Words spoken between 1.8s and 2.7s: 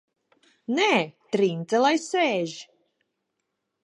lai sēž!